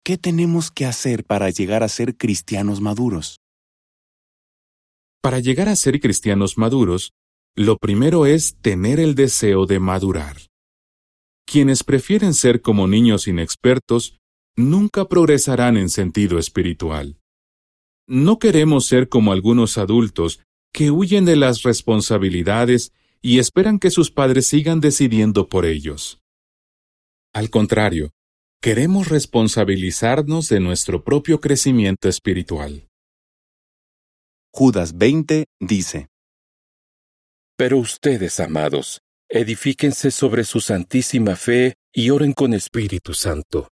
¿Qué 0.04 0.18
tenemos 0.18 0.72
que 0.72 0.88
hacer 0.88 1.26
para 1.26 1.52
llegar 1.52 1.84
a 1.84 1.88
ser 1.88 2.18
cristianos 2.18 2.82
maduros? 2.82 3.38
Para 5.22 5.38
llegar 5.38 5.70
a 5.70 5.76
ser 5.76 6.00
cristianos 6.00 6.58
maduros, 6.58 7.12
lo 7.56 7.78
primero 7.78 8.26
es 8.26 8.56
tener 8.60 9.00
el 9.00 9.14
deseo 9.14 9.68
de 9.68 9.80
madurar. 9.80 10.38
Quienes 11.46 11.84
prefieren 11.84 12.34
ser 12.34 12.64
como 12.64 12.88
niños 12.88 13.28
inexpertos 13.28 14.18
nunca 14.58 15.06
progresarán 15.06 15.78
en 15.78 15.90
sentido 15.92 16.40
espiritual. 16.40 17.20
No 18.08 18.40
queremos 18.40 18.88
ser 18.88 19.08
como 19.08 19.34
algunos 19.34 19.78
adultos 19.78 20.42
que 20.74 20.92
huyen 20.92 21.26
de 21.26 21.36
las 21.36 21.64
responsabilidades 21.64 22.92
y 23.22 23.40
esperan 23.40 23.80
que 23.80 23.92
sus 23.92 24.12
padres 24.12 24.48
sigan 24.48 24.80
decidiendo 24.80 25.50
por 25.50 25.66
ellos. 25.66 26.22
Al 27.34 27.50
contrario, 27.50 28.12
queremos 28.62 29.10
responsabilizarnos 29.10 30.50
de 30.50 30.60
nuestro 30.60 31.04
propio 31.04 31.40
crecimiento 31.40 32.10
espiritual. 32.10 32.88
Judas 34.52 34.98
20 34.98 35.46
dice, 35.60 36.08
Pero 37.56 37.78
ustedes, 37.78 38.40
amados, 38.40 39.02
edifíquense 39.30 40.12
sobre 40.12 40.44
su 40.44 40.60
santísima 40.60 41.36
fe 41.36 41.76
y 41.94 42.10
oren 42.10 42.34
con 42.34 42.54
Espíritu 42.54 43.14
Santo. 43.14 43.70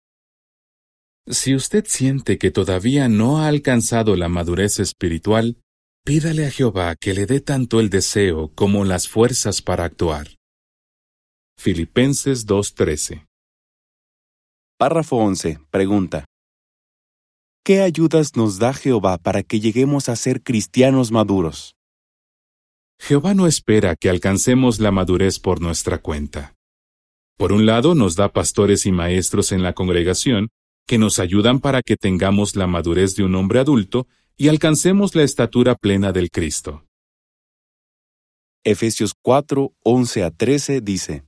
Si 1.30 1.56
usted 1.56 1.86
siente 1.88 2.38
que 2.38 2.52
todavía 2.52 3.10
no 3.10 3.40
ha 3.40 3.48
alcanzado 3.48 4.16
la 4.16 4.30
madurez 4.30 4.80
espiritual, 4.80 5.58
pídale 6.08 6.46
a 6.46 6.52
Jehová 6.52 6.96
que 6.96 7.14
le 7.14 7.26
dé 7.26 7.42
tanto 7.42 7.82
el 7.82 7.90
deseo 7.90 8.50
como 8.56 8.86
las 8.86 9.10
fuerzas 9.10 9.62
para 9.62 9.84
actuar. 9.84 10.38
Filipenses 11.60 12.48
2:13 12.48 13.26
Párrafo 14.78 15.18
11. 15.18 15.60
Pregunta. 15.70 16.24
¿Qué 17.62 17.82
ayudas 17.82 18.38
nos 18.38 18.58
da 18.58 18.74
Jehová 18.74 19.18
para 19.18 19.44
que 19.44 19.60
lleguemos 19.60 20.08
a 20.08 20.16
ser 20.16 20.44
cristianos 20.44 21.12
maduros? 21.12 21.74
Jehová 23.02 23.34
no 23.34 23.46
espera 23.46 23.98
que 23.98 24.10
alcancemos 24.10 24.80
la 24.80 24.92
madurez 24.92 25.40
por 25.40 25.60
nuestra 25.60 25.98
cuenta. 25.98 26.56
Por 27.38 27.52
un 27.52 27.66
lado, 27.66 27.96
nos 27.96 28.16
da 28.16 28.32
pastores 28.32 28.86
y 28.86 28.94
maestros 28.94 29.52
en 29.52 29.62
la 29.62 29.74
congregación 29.74 30.48
que 30.88 30.98
nos 30.98 31.20
ayudan 31.20 31.60
para 31.60 31.82
que 31.82 31.98
tengamos 31.98 32.56
la 32.56 32.66
madurez 32.66 33.18
de 33.18 33.26
un 33.26 33.36
hombre 33.36 33.60
adulto 33.60 34.08
y 34.40 34.50
alcancemos 34.50 35.16
la 35.16 35.24
estatura 35.24 35.74
plena 35.74 36.12
del 36.12 36.30
Cristo. 36.30 36.86
Efesios 38.64 39.16
4, 39.20 39.74
11 39.84 40.24
a 40.24 40.30
13 40.30 40.82
dice, 40.82 41.26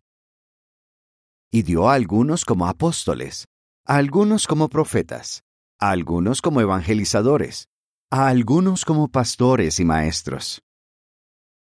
y 1.51 1.63
dio 1.63 1.89
a 1.89 1.95
algunos 1.95 2.45
como 2.45 2.67
apóstoles, 2.67 3.47
a 3.87 3.95
algunos 3.95 4.45
como 4.45 4.69
profetas, 4.69 5.41
a 5.79 5.89
algunos 5.89 6.43
como 6.43 6.61
evangelizadores, 6.61 7.67
a 8.11 8.27
algunos 8.27 8.85
como 8.85 9.07
pastores 9.07 9.79
y 9.79 9.85
maestros. 9.85 10.61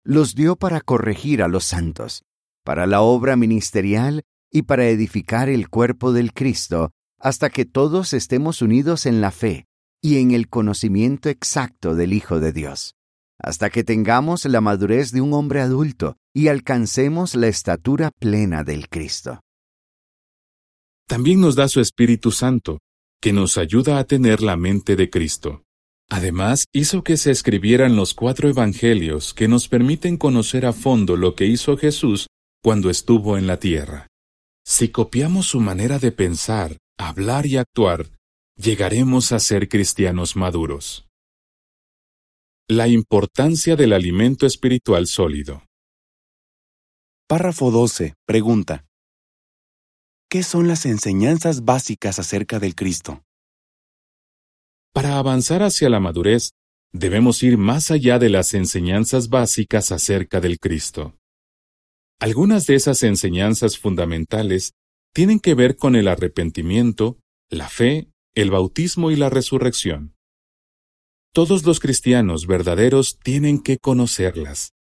Los 0.04 0.34
dio 0.34 0.56
para 0.56 0.82
corregir 0.82 1.42
a 1.42 1.48
los 1.48 1.64
santos, 1.64 2.24
para 2.62 2.86
la 2.86 3.00
obra 3.00 3.36
ministerial 3.36 4.22
y 4.50 4.62
para 4.62 4.86
edificar 4.88 5.48
el 5.48 5.70
cuerpo 5.70 6.12
del 6.12 6.34
Cristo, 6.34 6.90
hasta 7.18 7.48
que 7.48 7.64
todos 7.64 8.12
estemos 8.12 8.60
unidos 8.60 9.06
en 9.06 9.22
la 9.22 9.30
fe 9.30 9.67
y 10.02 10.18
en 10.18 10.30
el 10.30 10.48
conocimiento 10.48 11.28
exacto 11.28 11.94
del 11.94 12.12
Hijo 12.12 12.40
de 12.40 12.52
Dios, 12.52 12.94
hasta 13.38 13.70
que 13.70 13.84
tengamos 13.84 14.44
la 14.44 14.60
madurez 14.60 15.12
de 15.12 15.20
un 15.20 15.32
hombre 15.32 15.60
adulto 15.60 16.16
y 16.34 16.48
alcancemos 16.48 17.34
la 17.34 17.48
estatura 17.48 18.10
plena 18.18 18.64
del 18.64 18.88
Cristo 18.88 19.40
también 21.08 21.40
nos 21.40 21.56
da 21.56 21.68
su 21.68 21.80
Espíritu 21.80 22.30
Santo, 22.30 22.80
que 23.20 23.32
nos 23.32 23.56
ayuda 23.56 23.98
a 23.98 24.04
tener 24.04 24.42
la 24.42 24.56
mente 24.56 24.94
de 24.94 25.08
Cristo. 25.08 25.62
Además, 26.10 26.66
hizo 26.72 27.02
que 27.02 27.16
se 27.16 27.30
escribieran 27.30 27.96
los 27.96 28.12
cuatro 28.12 28.48
Evangelios 28.48 29.32
que 29.32 29.48
nos 29.48 29.68
permiten 29.68 30.18
conocer 30.18 30.66
a 30.66 30.72
fondo 30.74 31.16
lo 31.16 31.34
que 31.34 31.46
hizo 31.46 31.78
Jesús 31.78 32.26
cuando 32.62 32.90
estuvo 32.90 33.38
en 33.38 33.46
la 33.46 33.58
tierra. 33.58 34.06
Si 34.66 34.90
copiamos 34.90 35.46
su 35.46 35.60
manera 35.60 35.98
de 35.98 36.12
pensar, 36.12 36.76
hablar 36.98 37.46
y 37.46 37.56
actuar, 37.56 38.10
llegaremos 38.58 39.30
a 39.30 39.38
ser 39.38 39.68
cristianos 39.68 40.34
maduros. 40.34 41.06
La 42.68 42.88
importancia 42.88 43.76
del 43.76 43.92
alimento 43.92 44.46
espiritual 44.46 45.06
sólido. 45.06 45.62
Párrafo 47.28 47.70
12. 47.70 48.14
Pregunta. 48.26 48.84
¿Qué 50.28 50.42
son 50.42 50.66
las 50.66 50.86
enseñanzas 50.86 51.64
básicas 51.64 52.18
acerca 52.18 52.58
del 52.58 52.74
Cristo? 52.74 53.22
Para 54.92 55.18
avanzar 55.18 55.62
hacia 55.62 55.88
la 55.88 56.00
madurez, 56.00 56.50
debemos 56.92 57.44
ir 57.44 57.58
más 57.58 57.92
allá 57.92 58.18
de 58.18 58.28
las 58.28 58.54
enseñanzas 58.54 59.28
básicas 59.28 59.92
acerca 59.92 60.40
del 60.40 60.58
Cristo. 60.58 61.16
Algunas 62.20 62.66
de 62.66 62.74
esas 62.74 63.04
enseñanzas 63.04 63.78
fundamentales 63.78 64.72
tienen 65.14 65.38
que 65.38 65.54
ver 65.54 65.76
con 65.76 65.94
el 65.94 66.08
arrepentimiento, 66.08 67.20
la 67.48 67.68
fe, 67.68 68.10
el 68.40 68.52
bautismo 68.52 69.10
y 69.10 69.16
la 69.16 69.30
resurrección. 69.30 70.14
Todos 71.34 71.66
los 71.66 71.80
cristianos 71.80 72.46
verdaderos 72.46 73.18
tienen 73.18 73.60
que 73.60 73.78
conocerlas. 73.78 74.74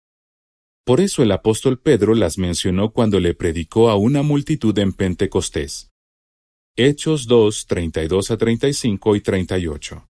Por 0.85 1.01
eso 1.01 1.23
el 1.23 1.31
apóstol 1.31 1.79
Pedro 1.79 2.13
las 2.13 2.37
mencionó 2.37 2.93
cuando 2.93 3.19
le 3.19 3.33
predicó 3.33 3.89
a 3.89 3.95
una 3.95 4.21
multitud 4.21 4.77
en 4.77 4.93
Pentecostés. 4.93 5.89
Hechos 6.75 7.25
2, 7.25 7.65
32 7.65 8.29
a 8.29 8.37
35 8.37 9.15
y 9.15 9.21
38. 9.21 10.07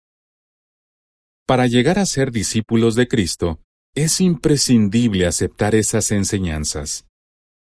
Para 1.48 1.65
llegar 1.65 1.98
a 1.98 2.05
ser 2.05 2.31
discípulos 2.31 2.93
de 2.93 3.07
Cristo, 3.07 3.60
es 3.95 4.21
imprescindible 4.21 5.25
aceptar 5.25 5.74
esas 5.74 6.12
enseñanzas. 6.12 7.07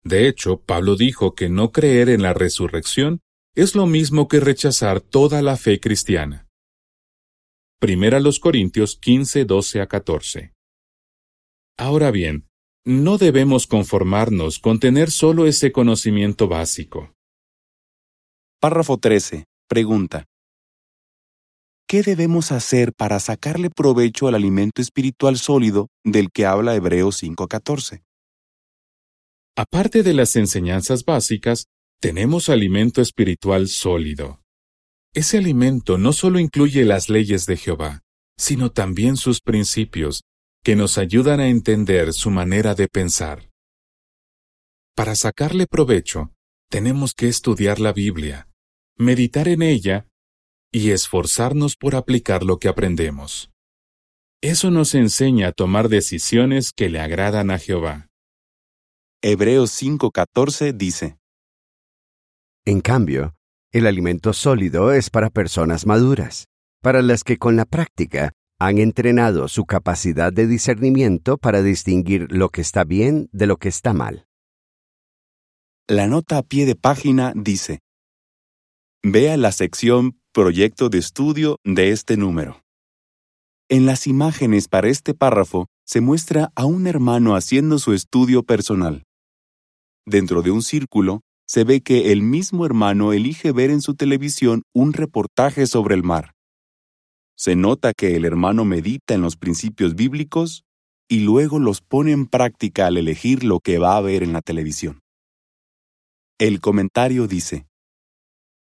De 0.03 0.27
hecho, 0.27 0.57
Pablo 0.57 0.97
dijo 0.97 1.35
que 1.35 1.47
no 1.47 1.71
creer 1.71 2.09
en 2.09 2.21
la 2.21 2.33
resurrección 2.33 3.21
es 3.55 3.75
lo 3.75 3.85
mismo 3.85 4.27
que 4.27 4.39
rechazar 4.39 4.99
toda 4.99 5.41
la 5.41 5.57
fe 5.57 5.79
cristiana. 5.79 6.47
Primera 7.79 8.19
los 8.19 8.39
Corintios 8.39 8.97
15, 8.97 9.45
12 9.45 9.81
a 9.81 9.87
14. 9.87 10.53
Ahora 11.77 12.11
bien, 12.11 12.47
no 12.85 13.17
debemos 13.17 13.67
conformarnos 13.67 14.59
con 14.59 14.79
tener 14.79 15.11
solo 15.11 15.45
ese 15.45 15.71
conocimiento 15.71 16.47
básico. 16.47 17.13
Párrafo 18.59 18.97
13. 18.97 19.45
Pregunta. 19.67 20.25
¿Qué 21.87 22.01
debemos 22.01 22.51
hacer 22.51 22.93
para 22.93 23.19
sacarle 23.19 23.69
provecho 23.69 24.27
al 24.27 24.35
alimento 24.35 24.81
espiritual 24.81 25.37
sólido 25.37 25.89
del 26.03 26.31
que 26.31 26.45
habla 26.45 26.75
Hebreos 26.75 27.21
5.14? 27.21 28.03
Aparte 29.55 30.01
de 30.01 30.13
las 30.13 30.35
enseñanzas 30.35 31.05
básicas, 31.05 31.67
tenemos 32.03 32.49
alimento 32.49 33.01
espiritual 33.01 33.69
sólido. 33.69 34.41
Ese 35.13 35.37
alimento 35.37 35.97
no 35.97 36.11
solo 36.11 36.37
incluye 36.37 36.83
las 36.83 37.07
leyes 37.07 37.45
de 37.45 37.55
Jehová, 37.55 38.01
sino 38.37 38.73
también 38.73 39.15
sus 39.15 39.39
principios, 39.39 40.23
que 40.65 40.75
nos 40.75 40.97
ayudan 40.97 41.39
a 41.39 41.47
entender 41.47 42.11
su 42.11 42.29
manera 42.29 42.75
de 42.75 42.89
pensar. 42.89 43.49
Para 44.97 45.15
sacarle 45.15 45.65
provecho, 45.65 46.33
tenemos 46.69 47.13
que 47.13 47.29
estudiar 47.29 47.79
la 47.79 47.93
Biblia, 47.93 48.49
meditar 48.97 49.47
en 49.47 49.61
ella 49.61 50.05
y 50.73 50.91
esforzarnos 50.91 51.77
por 51.77 51.95
aplicar 51.95 52.43
lo 52.43 52.59
que 52.59 52.67
aprendemos. 52.67 53.49
Eso 54.41 54.71
nos 54.71 54.93
enseña 54.93 55.47
a 55.47 55.51
tomar 55.53 55.87
decisiones 55.87 56.73
que 56.73 56.89
le 56.89 56.99
agradan 56.99 57.49
a 57.49 57.59
Jehová. 57.59 58.09
Hebreos 59.21 59.71
5:14 59.81 60.73
dice, 60.73 61.17
En 62.65 62.79
cambio, 62.79 63.35
el 63.73 63.87
alimento 63.87 64.31
sólido 64.31 64.93
es 64.93 65.09
para 65.09 65.29
personas 65.29 65.85
maduras, 65.85 66.47
para 66.81 67.01
las 67.01 67.25
que 67.25 67.37
con 67.37 67.57
la 67.57 67.65
práctica 67.65 68.31
han 68.57 68.77
entrenado 68.77 69.49
su 69.49 69.65
capacidad 69.65 70.31
de 70.31 70.47
discernimiento 70.47 71.37
para 71.37 71.61
distinguir 71.61 72.31
lo 72.31 72.49
que 72.49 72.61
está 72.61 72.85
bien 72.85 73.27
de 73.33 73.47
lo 73.47 73.57
que 73.57 73.67
está 73.67 73.91
mal. 73.93 74.27
La 75.89 76.07
nota 76.07 76.37
a 76.37 76.43
pie 76.43 76.65
de 76.65 76.75
página 76.75 77.33
dice, 77.35 77.79
Vea 79.03 79.35
la 79.35 79.51
sección 79.51 80.17
Proyecto 80.31 80.87
de 80.89 80.99
estudio 80.99 81.57
de 81.65 81.91
este 81.91 82.15
número. 82.15 82.63
En 83.69 83.85
las 83.85 84.07
imágenes 84.07 84.69
para 84.69 84.87
este 84.87 85.13
párrafo 85.13 85.67
se 85.85 85.99
muestra 85.99 86.51
a 86.55 86.65
un 86.65 86.87
hermano 86.87 87.35
haciendo 87.35 87.77
su 87.77 87.93
estudio 87.93 88.43
personal. 88.43 89.03
Dentro 90.05 90.41
de 90.41 90.51
un 90.51 90.61
círculo 90.63 91.21
se 91.47 91.63
ve 91.63 91.81
que 91.81 92.11
el 92.11 92.21
mismo 92.21 92.65
hermano 92.65 93.13
elige 93.13 93.51
ver 93.51 93.69
en 93.69 93.81
su 93.81 93.95
televisión 93.95 94.63
un 94.73 94.93
reportaje 94.93 95.67
sobre 95.67 95.95
el 95.95 96.03
mar. 96.03 96.33
Se 97.35 97.55
nota 97.55 97.93
que 97.93 98.15
el 98.15 98.25
hermano 98.25 98.65
medita 98.65 99.13
en 99.13 99.21
los 99.21 99.35
principios 99.35 99.95
bíblicos 99.95 100.63
y 101.09 101.19
luego 101.19 101.59
los 101.59 101.81
pone 101.81 102.11
en 102.11 102.27
práctica 102.27 102.87
al 102.87 102.97
elegir 102.97 103.43
lo 103.43 103.59
que 103.59 103.77
va 103.77 103.97
a 103.97 104.01
ver 104.01 104.23
en 104.23 104.33
la 104.33 104.41
televisión. 104.41 105.01
El 106.39 106.61
comentario 106.61 107.27
dice, 107.27 107.67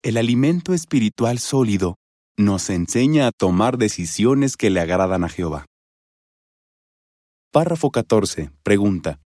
El 0.03 0.17
alimento 0.17 0.73
espiritual 0.73 1.39
sólido 1.39 1.95
nos 2.37 2.69
enseña 2.69 3.27
a 3.27 3.31
tomar 3.31 3.77
decisiones 3.77 4.57
que 4.57 4.69
le 4.69 4.79
agradan 4.79 5.23
a 5.23 5.29
Jehová. 5.29 5.65
Párrafo 7.51 7.89
14. 7.89 8.51
Pregunta. 8.63 9.19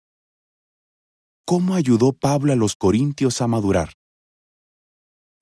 ¿Cómo 1.48 1.76
ayudó 1.76 2.12
Pablo 2.12 2.52
a 2.52 2.56
los 2.56 2.76
corintios 2.76 3.40
a 3.40 3.46
madurar? 3.46 3.94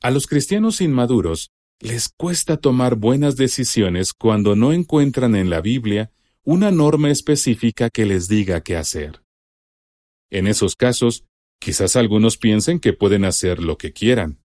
A 0.00 0.12
los 0.12 0.28
cristianos 0.28 0.80
inmaduros 0.80 1.50
les 1.80 2.10
cuesta 2.16 2.58
tomar 2.58 2.94
buenas 2.94 3.34
decisiones 3.34 4.12
cuando 4.14 4.54
no 4.54 4.72
encuentran 4.72 5.34
en 5.34 5.50
la 5.50 5.60
Biblia 5.60 6.12
una 6.44 6.70
norma 6.70 7.10
específica 7.10 7.90
que 7.90 8.06
les 8.06 8.28
diga 8.28 8.60
qué 8.60 8.76
hacer. 8.76 9.24
En 10.30 10.46
esos 10.46 10.76
casos, 10.76 11.24
quizás 11.58 11.96
algunos 11.96 12.36
piensen 12.38 12.78
que 12.78 12.92
pueden 12.92 13.24
hacer 13.24 13.60
lo 13.60 13.76
que 13.76 13.92
quieran. 13.92 14.40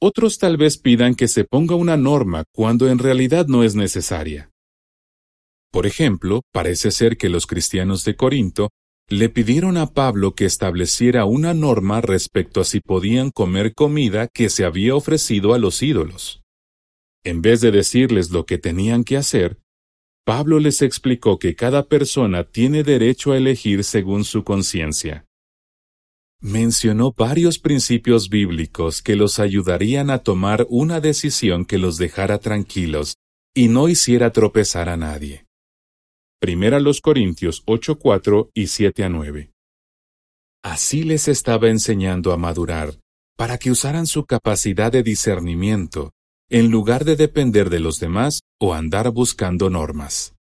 Otros 0.00 0.38
tal 0.38 0.58
vez 0.58 0.78
pidan 0.78 1.16
que 1.16 1.26
se 1.26 1.42
ponga 1.42 1.74
una 1.74 1.96
norma 1.96 2.44
cuando 2.52 2.88
en 2.88 3.00
realidad 3.00 3.48
no 3.48 3.64
es 3.64 3.74
necesaria. 3.74 4.52
Por 5.72 5.86
ejemplo, 5.86 6.42
parece 6.52 6.92
ser 6.92 7.16
que 7.16 7.28
los 7.28 7.48
cristianos 7.48 8.04
de 8.04 8.14
Corinto 8.14 8.70
le 9.10 9.30
pidieron 9.30 9.78
a 9.78 9.86
Pablo 9.86 10.34
que 10.34 10.44
estableciera 10.44 11.24
una 11.24 11.54
norma 11.54 12.02
respecto 12.02 12.60
a 12.60 12.64
si 12.64 12.80
podían 12.80 13.30
comer 13.30 13.74
comida 13.74 14.28
que 14.28 14.50
se 14.50 14.66
había 14.66 14.94
ofrecido 14.94 15.54
a 15.54 15.58
los 15.58 15.82
ídolos. 15.82 16.42
En 17.24 17.40
vez 17.40 17.62
de 17.62 17.70
decirles 17.70 18.30
lo 18.30 18.44
que 18.44 18.58
tenían 18.58 19.04
que 19.04 19.16
hacer, 19.16 19.58
Pablo 20.26 20.60
les 20.60 20.82
explicó 20.82 21.38
que 21.38 21.54
cada 21.56 21.88
persona 21.88 22.44
tiene 22.44 22.82
derecho 22.82 23.32
a 23.32 23.38
elegir 23.38 23.82
según 23.82 24.24
su 24.24 24.44
conciencia. 24.44 25.24
Mencionó 26.40 27.12
varios 27.16 27.58
principios 27.58 28.28
bíblicos 28.28 29.00
que 29.00 29.16
los 29.16 29.38
ayudarían 29.38 30.10
a 30.10 30.18
tomar 30.18 30.66
una 30.68 31.00
decisión 31.00 31.64
que 31.64 31.78
los 31.78 31.96
dejara 31.96 32.38
tranquilos 32.38 33.16
y 33.54 33.68
no 33.68 33.88
hiciera 33.88 34.30
tropezar 34.32 34.90
a 34.90 34.98
nadie. 34.98 35.47
Primera 36.40 36.78
los 36.78 37.00
Corintios 37.00 37.64
8:4 37.66 38.50
y 38.54 38.68
7 38.68 39.02
a 39.02 39.08
9. 39.08 39.50
Así 40.62 41.02
les 41.02 41.26
estaba 41.26 41.68
enseñando 41.68 42.32
a 42.32 42.36
madurar, 42.36 43.00
para 43.36 43.58
que 43.58 43.72
usaran 43.72 44.06
su 44.06 44.24
capacidad 44.24 44.92
de 44.92 45.02
discernimiento, 45.02 46.12
en 46.48 46.70
lugar 46.70 47.04
de 47.04 47.16
depender 47.16 47.70
de 47.70 47.80
los 47.80 47.98
demás 47.98 48.42
o 48.60 48.72
andar 48.72 49.10
buscando 49.10 49.68
normas. 49.68 50.36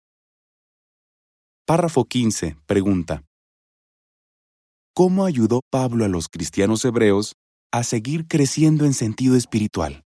Párrafo 1.66 2.06
15. 2.06 2.58
Pregunta. 2.68 3.24
¿Cómo 4.94 5.26
ayudó 5.26 5.62
Pablo 5.72 6.06
a 6.06 6.08
los 6.08 6.28
cristianos 6.28 6.86
hebreos 6.86 7.34
a 7.72 7.84
seguir 7.84 8.28
creciendo 8.28 8.86
en 8.86 8.94
sentido 8.94 9.36
espiritual? 9.36 10.04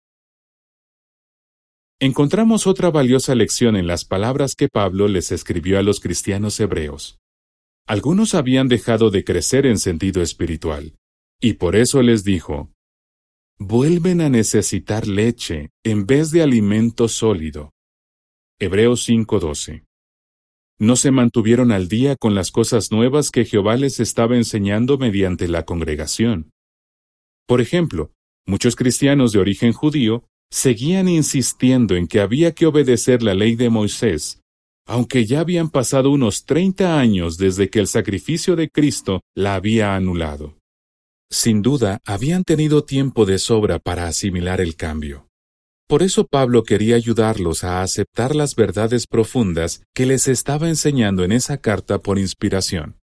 Encontramos 2.02 2.66
otra 2.66 2.92
valiosa 2.92 3.36
lección 3.36 3.76
en 3.76 3.86
las 3.86 4.06
palabras 4.06 4.56
que 4.56 4.70
Pablo 4.70 5.10
les 5.10 5.34
escribió 5.34 5.78
a 5.78 5.84
los 5.84 6.00
cristianos 6.00 6.58
hebreos. 6.62 7.20
Algunos 7.86 8.36
habían 8.36 8.70
dejado 8.70 9.10
de 9.10 9.26
crecer 9.26 9.66
en 9.66 9.78
sentido 9.78 10.22
espiritual, 10.22 10.96
y 11.42 11.54
por 11.54 11.76
eso 11.76 12.02
les 12.02 12.24
dijo, 12.24 12.72
vuelven 13.60 14.22
a 14.22 14.30
necesitar 14.30 15.08
leche 15.08 15.72
en 15.84 16.06
vez 16.06 16.32
de 16.32 16.42
alimento 16.42 17.10
sólido. 17.10 17.74
Hebreos 18.60 19.06
5:12. 19.06 19.84
No 20.80 20.96
se 20.96 21.12
mantuvieron 21.12 21.74
al 21.74 21.90
día 21.90 22.16
con 22.16 22.34
las 22.34 22.52
cosas 22.52 22.94
nuevas 22.94 23.30
que 23.30 23.44
Jehová 23.44 23.76
les 23.76 24.00
estaba 24.00 24.38
enseñando 24.38 24.98
mediante 24.98 25.50
la 25.50 25.66
congregación. 25.66 26.52
Por 27.46 27.60
ejemplo, 27.60 28.14
muchos 28.46 28.78
cristianos 28.78 29.34
de 29.34 29.40
origen 29.40 29.74
judío 29.74 30.29
seguían 30.52 31.08
insistiendo 31.08 31.96
en 31.96 32.08
que 32.08 32.20
había 32.20 32.54
que 32.54 32.66
obedecer 32.66 33.24
la 33.24 33.34
ley 33.34 33.56
de 33.56 33.70
Moisés, 33.70 34.42
aunque 34.88 35.26
ya 35.26 35.42
habían 35.42 35.70
pasado 35.70 36.10
unos 36.10 36.46
treinta 36.46 37.00
años 37.00 37.38
desde 37.38 37.70
que 37.70 37.80
el 37.80 37.88
sacrificio 37.88 38.56
de 38.56 38.70
Cristo 38.70 39.22
la 39.36 39.56
había 39.56 39.96
anulado. 39.96 40.58
Sin 41.32 41.62
duda, 41.62 42.00
habían 42.06 42.44
tenido 42.44 42.84
tiempo 42.84 43.26
de 43.26 43.38
sobra 43.38 43.78
para 43.78 44.08
asimilar 44.08 44.62
el 44.62 44.76
cambio. 44.76 45.28
Por 45.88 46.02
eso 46.02 46.26
Pablo 46.26 46.64
quería 46.64 46.96
ayudarlos 46.96 47.64
a 47.64 47.82
aceptar 47.82 48.36
las 48.36 48.56
verdades 48.56 49.08
profundas 49.08 49.84
que 49.96 50.06
les 50.06 50.28
estaba 50.28 50.70
enseñando 50.70 51.24
en 51.24 51.32
esa 51.32 51.58
carta 51.58 52.00
por 52.00 52.18
inspiración. 52.20 53.00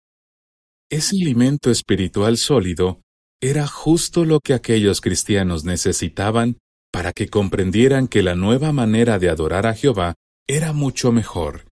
Ese 0.90 1.16
alimento 1.16 1.70
espiritual 1.70 2.36
sólido 2.36 3.00
era 3.42 3.66
justo 3.66 4.24
lo 4.24 4.40
que 4.40 4.54
aquellos 4.54 5.00
cristianos 5.00 5.64
necesitaban 5.64 6.58
para 6.94 7.12
que 7.12 7.28
comprendieran 7.28 8.06
que 8.06 8.22
la 8.22 8.36
nueva 8.36 8.70
manera 8.70 9.18
de 9.18 9.28
adorar 9.28 9.66
a 9.66 9.74
Jehová 9.74 10.14
era 10.46 10.72
mucho 10.72 11.10
mejor, 11.10 11.66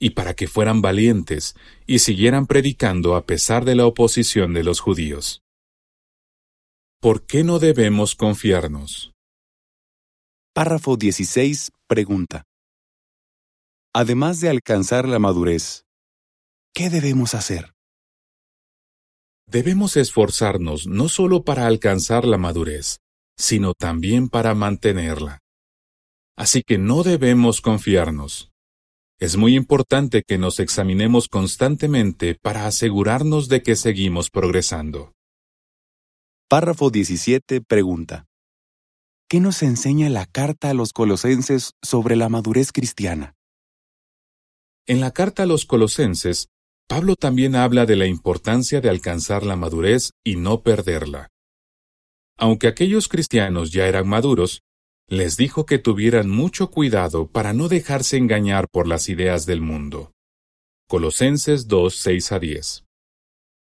y 0.00 0.10
para 0.10 0.34
que 0.34 0.46
fueran 0.46 0.82
valientes 0.82 1.56
y 1.84 1.98
siguieran 1.98 2.46
predicando 2.46 3.16
a 3.16 3.26
pesar 3.26 3.64
de 3.64 3.74
la 3.74 3.86
oposición 3.86 4.54
de 4.54 4.62
los 4.62 4.78
judíos. 4.78 5.42
¿Por 7.00 7.26
qué 7.26 7.42
no 7.42 7.58
debemos 7.58 8.14
confiarnos? 8.14 9.10
Párrafo 10.54 10.96
16. 10.96 11.72
Pregunta. 11.88 12.44
Además 13.92 14.38
de 14.40 14.48
alcanzar 14.48 15.08
la 15.08 15.18
madurez, 15.18 15.86
¿qué 16.72 16.88
debemos 16.88 17.34
hacer? 17.34 17.74
Debemos 19.48 19.96
esforzarnos 19.96 20.86
no 20.86 21.08
solo 21.08 21.42
para 21.42 21.66
alcanzar 21.66 22.24
la 22.24 22.38
madurez, 22.38 23.00
sino 23.38 23.72
también 23.72 24.28
para 24.28 24.54
mantenerla. 24.54 25.38
Así 26.36 26.62
que 26.62 26.76
no 26.76 27.02
debemos 27.02 27.60
confiarnos. 27.60 28.50
Es 29.18 29.36
muy 29.36 29.56
importante 29.56 30.22
que 30.22 30.38
nos 30.38 30.60
examinemos 30.60 31.28
constantemente 31.28 32.36
para 32.40 32.66
asegurarnos 32.66 33.48
de 33.48 33.62
que 33.62 33.74
seguimos 33.74 34.30
progresando. 34.30 35.14
Párrafo 36.48 36.90
17 36.90 37.60
pregunta. 37.60 38.26
¿Qué 39.28 39.40
nos 39.40 39.62
enseña 39.62 40.08
la 40.08 40.24
carta 40.24 40.70
a 40.70 40.74
los 40.74 40.92
colosenses 40.92 41.72
sobre 41.82 42.16
la 42.16 42.28
madurez 42.28 42.72
cristiana? 42.72 43.34
En 44.86 45.00
la 45.00 45.10
carta 45.10 45.42
a 45.42 45.46
los 45.46 45.66
colosenses, 45.66 46.48
Pablo 46.88 47.14
también 47.16 47.54
habla 47.54 47.84
de 47.84 47.96
la 47.96 48.06
importancia 48.06 48.80
de 48.80 48.88
alcanzar 48.88 49.44
la 49.44 49.56
madurez 49.56 50.12
y 50.24 50.36
no 50.36 50.62
perderla. 50.62 51.28
Aunque 52.38 52.68
aquellos 52.68 53.08
cristianos 53.08 53.72
ya 53.72 53.88
eran 53.88 54.08
maduros, 54.08 54.62
les 55.08 55.36
dijo 55.36 55.66
que 55.66 55.78
tuvieran 55.78 56.30
mucho 56.30 56.70
cuidado 56.70 57.26
para 57.26 57.52
no 57.52 57.68
dejarse 57.68 58.16
engañar 58.16 58.68
por 58.68 58.86
las 58.86 59.08
ideas 59.08 59.44
del 59.44 59.60
mundo. 59.60 60.12
Colosenses 60.88 61.66
2, 61.66 61.94
6 61.94 62.32
a 62.32 62.38
10. 62.38 62.84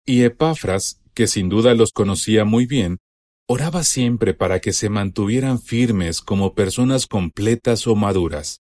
Y 0.06 0.22
Epafras, 0.22 1.00
que 1.14 1.26
sin 1.26 1.48
duda 1.48 1.74
los 1.74 1.92
conocía 1.92 2.44
muy 2.44 2.66
bien, 2.66 2.98
oraba 3.46 3.84
siempre 3.84 4.34
para 4.34 4.60
que 4.60 4.72
se 4.72 4.88
mantuvieran 4.88 5.60
firmes 5.60 6.22
como 6.22 6.54
personas 6.54 7.06
completas 7.06 7.86
o 7.86 7.94
maduras. 7.94 8.60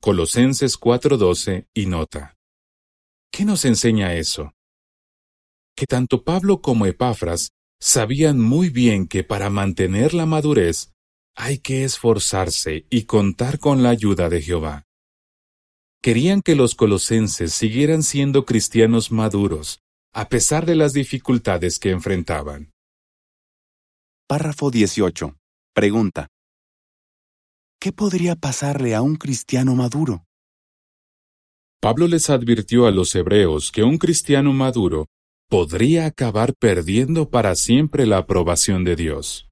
Colosenses 0.00 0.76
4:12 0.76 1.68
y 1.74 1.86
nota. 1.86 2.36
¿Qué 3.30 3.44
nos 3.44 3.64
enseña 3.64 4.14
eso? 4.14 4.52
Que 5.76 5.86
tanto 5.86 6.24
Pablo 6.24 6.60
como 6.60 6.86
Epafras 6.86 7.50
sabían 7.80 8.40
muy 8.40 8.70
bien 8.70 9.06
que 9.06 9.24
para 9.24 9.50
mantener 9.50 10.14
la 10.14 10.26
madurez 10.26 10.92
hay 11.34 11.58
que 11.58 11.84
esforzarse 11.84 12.86
y 12.90 13.04
contar 13.04 13.58
con 13.58 13.82
la 13.82 13.90
ayuda 13.90 14.28
de 14.28 14.40
Jehová. 14.42 14.84
Querían 16.02 16.40
que 16.40 16.54
los 16.54 16.74
colosenses 16.74 17.52
siguieran 17.52 18.02
siendo 18.02 18.44
cristianos 18.44 19.12
maduros, 19.12 19.80
a 20.14 20.28
pesar 20.28 20.64
de 20.64 20.76
las 20.76 20.92
dificultades 20.92 21.78
que 21.78 21.90
enfrentaban. 21.90 22.72
Párrafo 24.26 24.70
18. 24.70 25.36
Pregunta. 25.74 26.28
¿Qué 27.78 27.92
podría 27.92 28.34
pasarle 28.34 28.94
a 28.94 29.02
un 29.02 29.16
cristiano 29.16 29.74
maduro? 29.74 30.24
Pablo 31.80 32.08
les 32.08 32.30
advirtió 32.30 32.86
a 32.86 32.90
los 32.90 33.14
hebreos 33.14 33.70
que 33.70 33.82
un 33.82 33.98
cristiano 33.98 34.52
maduro 34.52 35.06
podría 35.48 36.06
acabar 36.06 36.54
perdiendo 36.54 37.30
para 37.30 37.54
siempre 37.54 38.06
la 38.06 38.18
aprobación 38.18 38.84
de 38.84 38.96
Dios. 38.96 39.48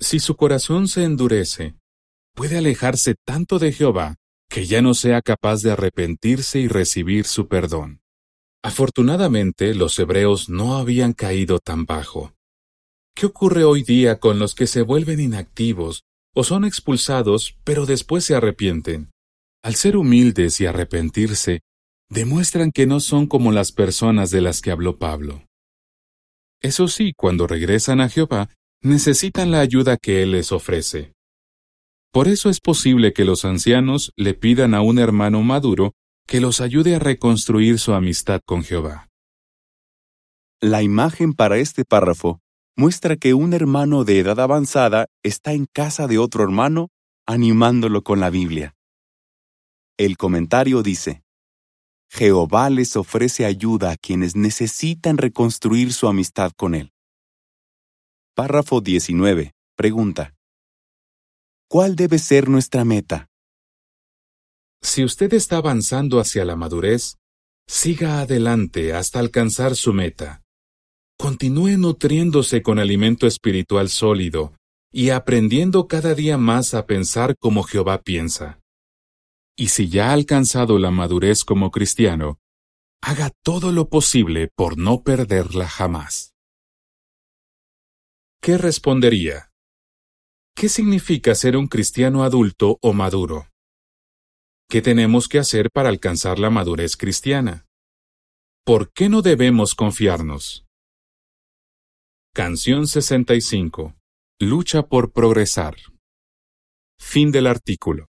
Si 0.00 0.20
su 0.20 0.36
corazón 0.36 0.88
se 0.88 1.04
endurece, 1.04 1.74
puede 2.34 2.58
alejarse 2.58 3.14
tanto 3.24 3.58
de 3.58 3.72
Jehová 3.72 4.16
que 4.48 4.66
ya 4.66 4.80
no 4.80 4.94
sea 4.94 5.20
capaz 5.22 5.62
de 5.62 5.72
arrepentirse 5.72 6.60
y 6.60 6.68
recibir 6.68 7.26
su 7.26 7.48
perdón. 7.48 8.00
Afortunadamente, 8.62 9.74
los 9.74 9.98
hebreos 9.98 10.48
no 10.48 10.76
habían 10.76 11.12
caído 11.12 11.58
tan 11.58 11.84
bajo. 11.84 12.32
¿Qué 13.14 13.26
ocurre 13.26 13.64
hoy 13.64 13.82
día 13.82 14.18
con 14.18 14.38
los 14.38 14.54
que 14.54 14.66
se 14.66 14.82
vuelven 14.82 15.20
inactivos 15.20 16.04
o 16.34 16.44
son 16.44 16.64
expulsados, 16.64 17.58
pero 17.64 17.84
después 17.84 18.24
se 18.24 18.36
arrepienten. 18.36 19.10
Al 19.62 19.74
ser 19.74 19.96
humildes 19.96 20.60
y 20.60 20.66
arrepentirse, 20.66 21.62
demuestran 22.10 22.72
que 22.72 22.86
no 22.86 23.00
son 23.00 23.26
como 23.26 23.52
las 23.52 23.72
personas 23.72 24.30
de 24.30 24.40
las 24.40 24.60
que 24.60 24.70
habló 24.70 24.98
Pablo. 24.98 25.44
Eso 26.60 26.88
sí, 26.88 27.12
cuando 27.16 27.46
regresan 27.46 28.00
a 28.00 28.08
Jehová, 28.08 28.48
necesitan 28.82 29.50
la 29.50 29.60
ayuda 29.60 29.96
que 29.96 30.22
Él 30.22 30.32
les 30.32 30.52
ofrece. 30.52 31.12
Por 32.12 32.26
eso 32.26 32.48
es 32.48 32.60
posible 32.60 33.12
que 33.12 33.24
los 33.24 33.44
ancianos 33.44 34.12
le 34.16 34.34
pidan 34.34 34.74
a 34.74 34.80
un 34.80 34.98
hermano 34.98 35.42
maduro 35.42 35.92
que 36.26 36.40
los 36.40 36.60
ayude 36.60 36.96
a 36.96 36.98
reconstruir 36.98 37.78
su 37.78 37.92
amistad 37.92 38.40
con 38.44 38.64
Jehová. 38.64 39.08
La 40.60 40.82
imagen 40.82 41.34
para 41.34 41.58
este 41.58 41.84
párrafo 41.84 42.40
muestra 42.76 43.16
que 43.16 43.34
un 43.34 43.52
hermano 43.52 44.04
de 44.04 44.18
edad 44.18 44.40
avanzada 44.40 45.06
está 45.22 45.52
en 45.52 45.66
casa 45.66 46.06
de 46.06 46.18
otro 46.18 46.42
hermano 46.44 46.88
animándolo 47.26 48.02
con 48.02 48.20
la 48.20 48.30
Biblia. 48.30 48.74
El 49.96 50.16
comentario 50.16 50.82
dice, 50.82 51.22
Jehová 52.10 52.70
les 52.70 52.96
ofrece 52.96 53.44
ayuda 53.44 53.90
a 53.92 53.96
quienes 53.96 54.34
necesitan 54.34 55.18
reconstruir 55.18 55.92
su 55.92 56.08
amistad 56.08 56.52
con 56.56 56.74
Él. 56.74 56.92
Párrafo 58.34 58.80
19. 58.80 59.52
Pregunta. 59.76 60.34
¿Cuál 61.68 61.96
debe 61.96 62.18
ser 62.18 62.48
nuestra 62.48 62.84
meta? 62.84 63.28
Si 64.80 65.04
usted 65.04 65.34
está 65.34 65.58
avanzando 65.58 66.18
hacia 66.18 66.44
la 66.44 66.56
madurez, 66.56 67.16
siga 67.66 68.20
adelante 68.20 68.94
hasta 68.94 69.18
alcanzar 69.18 69.76
su 69.76 69.92
meta. 69.92 70.42
Continúe 71.18 71.76
nutriéndose 71.76 72.62
con 72.62 72.78
alimento 72.78 73.26
espiritual 73.26 73.88
sólido 73.88 74.54
y 74.92 75.10
aprendiendo 75.10 75.88
cada 75.88 76.14
día 76.14 76.38
más 76.38 76.74
a 76.74 76.86
pensar 76.86 77.36
como 77.38 77.64
Jehová 77.64 78.02
piensa. 78.02 78.60
Y 79.60 79.68
si 79.70 79.88
ya 79.88 80.10
ha 80.10 80.12
alcanzado 80.12 80.78
la 80.78 80.92
madurez 80.92 81.44
como 81.44 81.72
cristiano, 81.72 82.38
haga 83.02 83.30
todo 83.42 83.72
lo 83.72 83.88
posible 83.88 84.52
por 84.54 84.78
no 84.78 85.02
perderla 85.02 85.68
jamás. 85.68 86.32
¿Qué 88.40 88.56
respondería? 88.56 89.50
¿Qué 90.54 90.68
significa 90.68 91.34
ser 91.34 91.56
un 91.56 91.66
cristiano 91.66 92.22
adulto 92.22 92.78
o 92.82 92.92
maduro? 92.92 93.48
¿Qué 94.70 94.80
tenemos 94.80 95.28
que 95.28 95.40
hacer 95.40 95.70
para 95.72 95.88
alcanzar 95.88 96.38
la 96.38 96.50
madurez 96.50 96.96
cristiana? 96.96 97.66
¿Por 98.64 98.92
qué 98.92 99.08
no 99.08 99.22
debemos 99.22 99.74
confiarnos? 99.74 100.66
Canción 102.32 102.86
65. 102.86 103.96
Lucha 104.38 104.82
por 104.84 105.12
progresar. 105.12 105.76
Fin 107.00 107.32
del 107.32 107.48
artículo. 107.48 108.07